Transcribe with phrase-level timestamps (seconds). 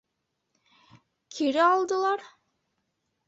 [1.35, 2.25] Кире алдылар?